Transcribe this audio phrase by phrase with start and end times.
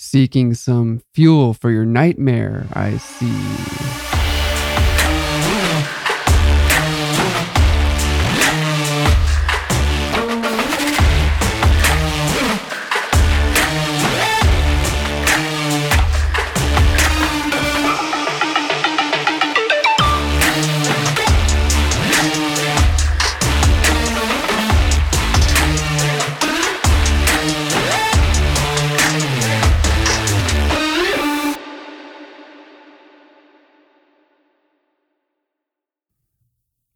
[0.00, 4.07] Seeking some fuel for your nightmare, I see.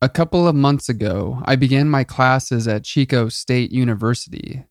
[0.02, 4.65] A couple of months ago, I began my classes at Chico State University.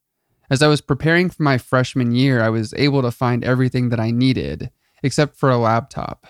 [0.50, 4.00] As I was preparing for my freshman year, I was able to find everything that
[4.00, 6.28] I needed, except for a laptop.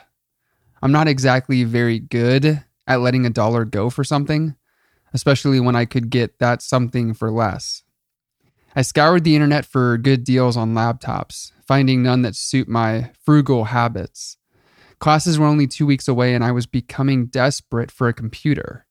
[0.83, 4.55] I'm not exactly very good at letting a dollar go for something,
[5.15, 7.81] especially when I could get that something for less.
[8.75, 13.63] I scoured the internet for good deals on laptops, finding none that suit my frugal
[13.63, 14.37] habits.
[14.99, 18.85] Classes were only two weeks away, and I was becoming desperate for a computer.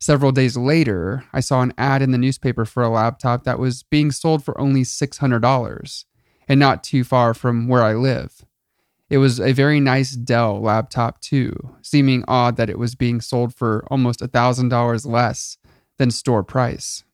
[0.00, 3.82] Several days later, I saw an ad in the newspaper for a laptop that was
[3.84, 6.04] being sold for only $600
[6.48, 8.44] and not too far from where I live.
[9.08, 13.54] It was a very nice Dell laptop, too, seeming odd that it was being sold
[13.54, 15.58] for almost $1,000 less
[15.98, 17.04] than store price.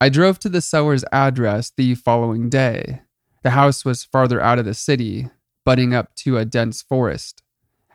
[0.00, 3.02] I drove to the seller's address the following day.
[3.42, 5.28] The house was farther out of the city,
[5.64, 7.42] butting up to a dense forest.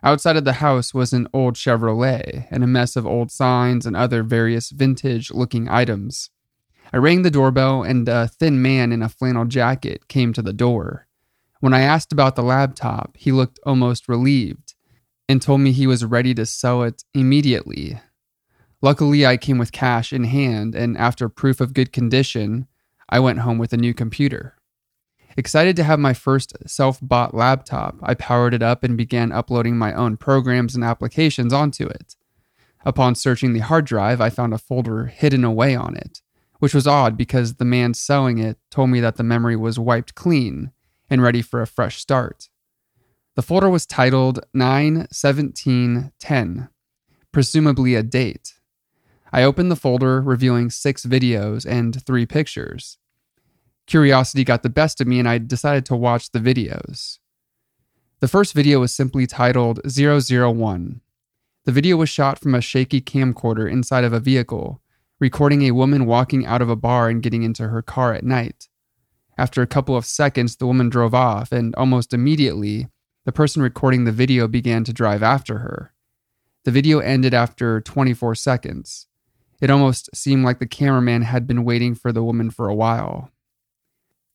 [0.02, 3.96] Outside of the house was an old Chevrolet and a mess of old signs and
[3.96, 6.30] other various vintage looking items.
[6.92, 10.52] I rang the doorbell and a thin man in a flannel jacket came to the
[10.52, 11.06] door.
[11.60, 14.74] When I asked about the laptop, he looked almost relieved
[15.28, 18.00] and told me he was ready to sell it immediately.
[18.82, 22.66] Luckily, I came with cash in hand, and after proof of good condition,
[23.10, 24.56] I went home with a new computer.
[25.36, 29.78] Excited to have my first self bought laptop, I powered it up and began uploading
[29.78, 32.16] my own programs and applications onto it.
[32.84, 36.20] Upon searching the hard drive, I found a folder hidden away on it,
[36.58, 40.16] which was odd because the man selling it told me that the memory was wiped
[40.16, 40.72] clean
[41.08, 42.48] and ready for a fresh start.
[43.36, 46.68] The folder was titled 91710,
[47.30, 48.54] presumably a date.
[49.32, 52.98] I opened the folder, revealing six videos and three pictures
[53.90, 57.18] curiosity got the best of me and I decided to watch the videos.
[58.20, 61.00] The first video was simply titled 001.
[61.64, 64.80] The video was shot from a shaky camcorder inside of a vehicle,
[65.18, 68.68] recording a woman walking out of a bar and getting into her car at night.
[69.36, 72.86] After a couple of seconds, the woman drove off, and almost immediately,
[73.24, 75.92] the person recording the video began to drive after her.
[76.64, 79.06] The video ended after 24 seconds.
[79.60, 83.30] It almost seemed like the cameraman had been waiting for the woman for a while.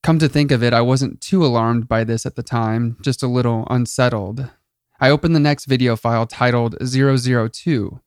[0.05, 3.23] Come to think of it, I wasn't too alarmed by this at the time, just
[3.23, 4.51] a little unsettled.
[4.99, 7.99] I opened the next video file titled 002.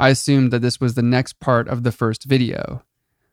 [0.00, 2.82] I assumed that this was the next part of the first video.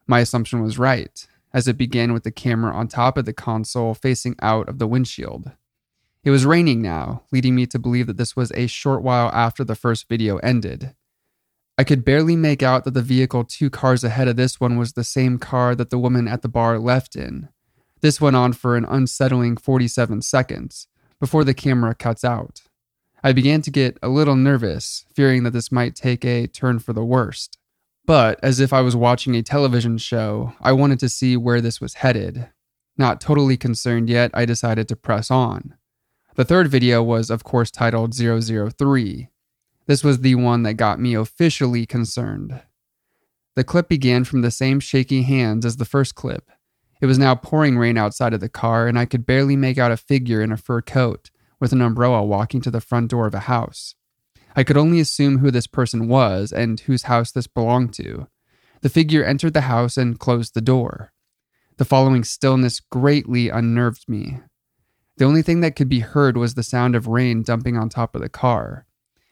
[0.06, 3.96] My assumption was right, as it began with the camera on top of the console
[3.96, 5.54] facing out of the windshield.
[6.24, 9.64] It was raining now, leading me to believe that this was a short while after
[9.64, 10.94] the first video ended.
[11.76, 14.94] I could barely make out that the vehicle two cars ahead of this one was
[14.94, 17.50] the same car that the woman at the bar left in.
[18.01, 20.88] This went on for an unsettling 47 seconds
[21.19, 22.61] before the camera cuts out.
[23.23, 26.94] I began to get a little nervous, fearing that this might take a turn for
[26.94, 27.57] the worst.
[28.06, 31.81] But, as if I was watching a television show, I wanted to see where this
[31.81, 32.50] was headed.
[32.97, 35.73] Not totally concerned yet, I decided to press on.
[36.35, 39.29] The third video was, of course, titled 003.
[39.88, 42.62] This was the one that got me officially concerned.
[43.56, 46.51] The clip began from the same shaky hands as the first clip,
[47.01, 49.91] it was now pouring rain outside of the car, and I could barely make out
[49.91, 51.29] a figure in a fur coat
[51.59, 53.95] with an umbrella walking to the front door of a house.
[54.56, 58.28] I could only assume who this person was and whose house this belonged to.
[58.81, 61.11] The figure entered the house and closed the door.
[61.78, 64.39] The following stillness greatly unnerved me.
[65.18, 68.15] The only thing that could be heard was the sound of rain dumping on top
[68.15, 68.86] of the car.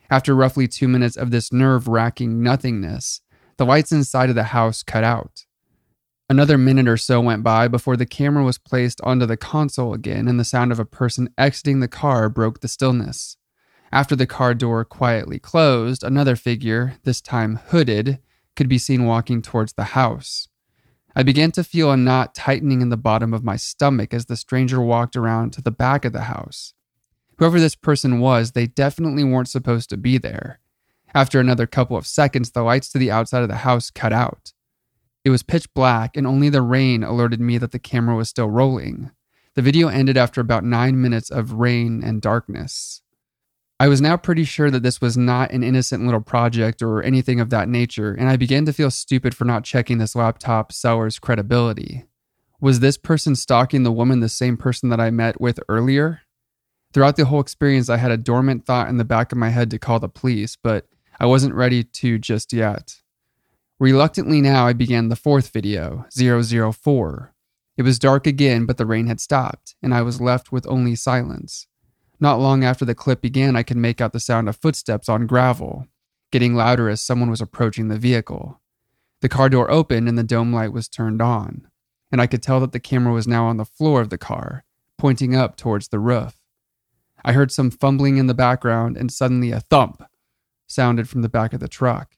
[0.09, 3.21] After roughly two minutes of this nerve wracking nothingness,
[3.57, 5.45] the lights inside of the house cut out.
[6.29, 10.27] Another minute or so went by before the camera was placed onto the console again
[10.27, 13.37] and the sound of a person exiting the car broke the stillness.
[13.91, 18.19] After the car door quietly closed, another figure, this time hooded,
[18.55, 20.47] could be seen walking towards the house.
[21.15, 24.35] I began to feel a knot tightening in the bottom of my stomach as the
[24.35, 26.73] stranger walked around to the back of the house.
[27.37, 30.59] Whoever this person was, they definitely weren't supposed to be there.
[31.13, 34.53] After another couple of seconds, the lights to the outside of the house cut out.
[35.25, 38.49] It was pitch black, and only the rain alerted me that the camera was still
[38.49, 39.11] rolling.
[39.55, 43.01] The video ended after about nine minutes of rain and darkness.
[43.79, 47.39] I was now pretty sure that this was not an innocent little project or anything
[47.39, 51.19] of that nature, and I began to feel stupid for not checking this laptop seller's
[51.19, 52.05] credibility.
[52.59, 56.21] Was this person stalking the woman the same person that I met with earlier?
[56.93, 59.69] Throughout the whole experience, I had a dormant thought in the back of my head
[59.71, 60.87] to call the police, but
[61.19, 63.01] I wasn't ready to just yet.
[63.79, 67.33] Reluctantly, now I began the fourth video, 004.
[67.75, 70.95] It was dark again, but the rain had stopped, and I was left with only
[70.95, 71.67] silence.
[72.19, 75.27] Not long after the clip began, I could make out the sound of footsteps on
[75.27, 75.87] gravel,
[76.31, 78.61] getting louder as someone was approaching the vehicle.
[79.21, 81.67] The car door opened and the dome light was turned on,
[82.11, 84.65] and I could tell that the camera was now on the floor of the car,
[84.99, 86.35] pointing up towards the roof.
[87.25, 90.03] I heard some fumbling in the background, and suddenly a thump
[90.67, 92.15] sounded from the back of the truck.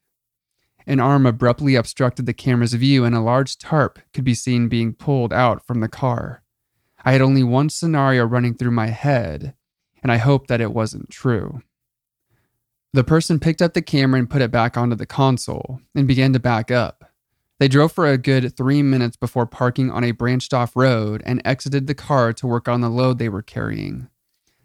[0.88, 4.94] An arm abruptly obstructed the camera's view, and a large tarp could be seen being
[4.94, 6.44] pulled out from the car.
[7.04, 9.56] I had only one scenario running through my head,
[10.04, 11.62] and I hoped that it wasn't true.
[12.94, 16.34] The person picked up the camera and put it back onto the console and began
[16.34, 17.12] to back up.
[17.60, 21.42] They drove for a good three minutes before parking on a branched off road and
[21.46, 24.08] exited the car to work on the load they were carrying.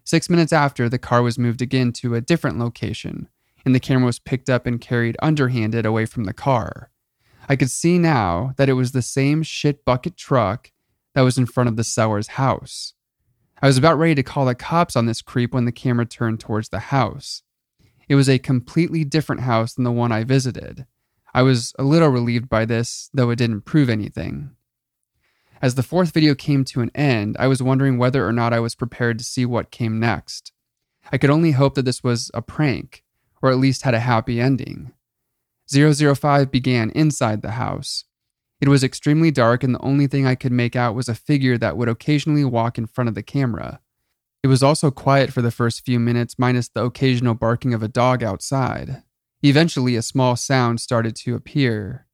[0.03, 3.29] Six minutes after, the car was moved again to a different location,
[3.65, 6.91] and the camera was picked up and carried underhanded away from the car.
[7.47, 10.71] I could see now that it was the same shit bucket truck
[11.13, 12.93] that was in front of the seller's house.
[13.61, 16.39] I was about ready to call the cops on this creep when the camera turned
[16.39, 17.43] towards the house.
[18.07, 20.85] It was a completely different house than the one I visited.
[21.33, 24.51] I was a little relieved by this, though it didn't prove anything.
[25.61, 28.59] As the fourth video came to an end, I was wondering whether or not I
[28.59, 30.51] was prepared to see what came next.
[31.11, 33.03] I could only hope that this was a prank,
[33.41, 34.91] or at least had a happy ending.
[35.71, 38.05] 005 began inside the house.
[38.59, 41.57] It was extremely dark, and the only thing I could make out was a figure
[41.57, 43.79] that would occasionally walk in front of the camera.
[44.43, 47.87] It was also quiet for the first few minutes, minus the occasional barking of a
[47.87, 49.03] dog outside.
[49.43, 52.05] Eventually, a small sound started to appear.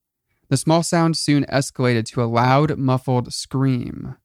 [0.50, 4.16] The small sound soon escalated to a loud, muffled scream.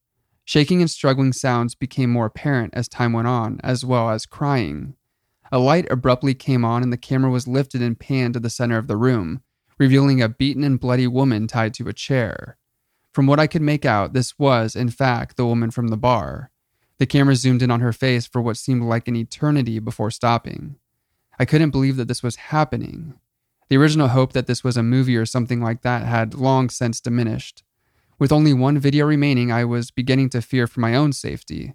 [0.44, 4.94] Shaking and struggling sounds became more apparent as time went on, as well as crying.
[5.54, 8.78] A light abruptly came on, and the camera was lifted and panned to the center
[8.78, 9.42] of the room,
[9.78, 12.56] revealing a beaten and bloody woman tied to a chair.
[13.12, 16.50] From what I could make out, this was, in fact, the woman from the bar.
[16.96, 20.76] The camera zoomed in on her face for what seemed like an eternity before stopping.
[21.38, 23.14] I couldn't believe that this was happening.
[23.68, 26.98] The original hope that this was a movie or something like that had long since
[26.98, 27.62] diminished.
[28.18, 31.74] With only one video remaining, I was beginning to fear for my own safety.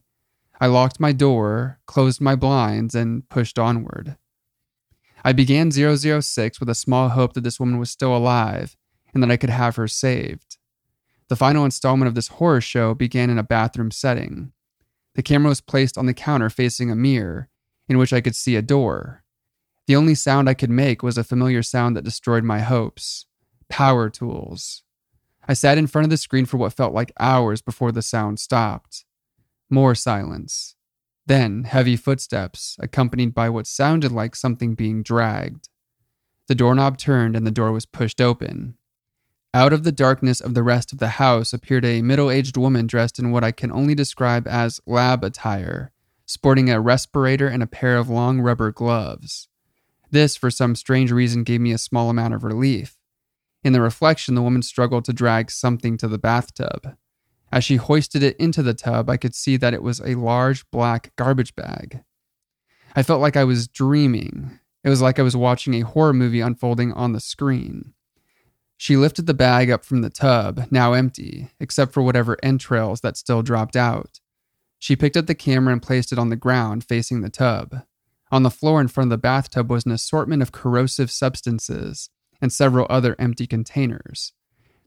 [0.60, 4.18] I locked my door, closed my blinds, and pushed onward.
[5.24, 8.76] I began 006 with a small hope that this woman was still alive
[9.14, 10.58] and that I could have her saved.
[11.28, 14.54] The final installment of this horror show began in a bathroom setting.
[15.16, 17.50] The camera was placed on the counter facing a mirror,
[17.90, 19.24] in which I could see a door.
[19.88, 23.26] The only sound I could make was a familiar sound that destroyed my hopes
[23.70, 24.84] power tools.
[25.46, 28.40] I sat in front of the screen for what felt like hours before the sound
[28.40, 29.06] stopped.
[29.70, 30.76] More silence.
[31.26, 35.68] Then heavy footsteps, accompanied by what sounded like something being dragged.
[36.48, 38.78] The doorknob turned and the door was pushed open.
[39.54, 42.88] Out of the darkness of the rest of the house appeared a middle aged woman
[42.88, 45.92] dressed in what I can only describe as lab attire,
[46.26, 49.50] sporting a respirator and a pair of long rubber gloves.
[50.12, 52.98] This, for some strange reason, gave me a small amount of relief.
[53.64, 56.96] In the reflection, the woman struggled to drag something to the bathtub.
[57.52, 60.70] As she hoisted it into the tub, I could see that it was a large
[60.72, 62.02] black garbage bag.
[62.96, 64.60] I felt like I was dreaming.
[64.84, 67.94] It was like I was watching a horror movie unfolding on the screen.
[68.78, 73.18] She lifted the bag up from the tub, now empty, except for whatever entrails that
[73.18, 74.20] still dropped out.
[74.78, 77.84] She picked up the camera and placed it on the ground facing the tub.
[78.32, 82.10] On the floor in front of the bathtub was an assortment of corrosive substances
[82.42, 84.34] and several other empty containers.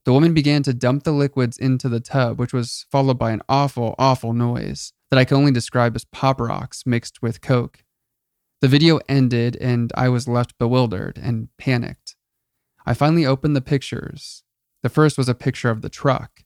[0.04, 3.42] The woman began to dump the liquids into the tub, which was followed by an
[3.48, 7.84] awful, awful noise that I can only describe as pop rocks mixed with coke.
[8.60, 12.16] The video ended, and I was left bewildered and panicked.
[12.86, 14.42] I finally opened the pictures.
[14.82, 16.44] The first was a picture of the truck.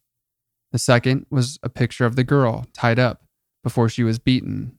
[0.72, 3.22] The second was a picture of the girl tied up
[3.62, 4.78] before she was beaten.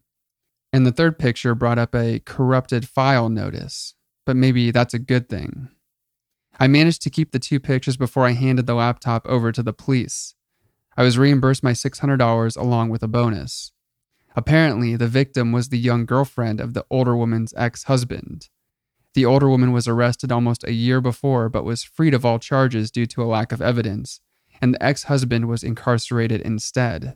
[0.74, 5.30] And the third picture brought up a corrupted file notice, but maybe that's a good
[5.30, 5.70] thing.
[6.60, 9.74] I managed to keep the two pictures before I handed the laptop over to the
[9.74, 10.36] police.
[10.98, 13.74] I was reimbursed my $600 along with a bonus.
[14.36, 18.50] Apparently, the victim was the young girlfriend of the older woman's ex husband.
[19.14, 22.92] The older woman was arrested almost a year before but was freed of all charges
[22.92, 24.20] due to a lack of evidence,
[24.62, 27.16] and the ex husband was incarcerated instead.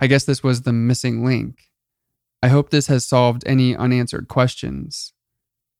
[0.00, 1.70] I guess this was the missing link.
[2.40, 5.12] I hope this has solved any unanswered questions.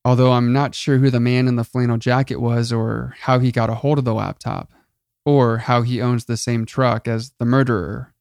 [0.09, 3.53] Although I'm not sure who the man in the flannel jacket was or how he
[3.53, 4.73] got a hold of the laptop,
[5.27, 8.15] or how he owns the same truck as the murderer.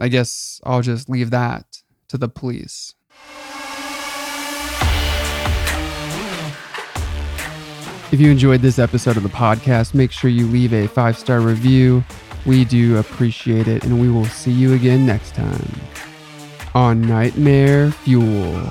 [0.00, 2.94] I guess I'll just leave that to the police.
[8.10, 11.38] If you enjoyed this episode of the podcast, make sure you leave a five star
[11.38, 12.02] review.
[12.44, 15.80] We do appreciate it, and we will see you again next time
[16.74, 18.68] on Nightmare Fuel.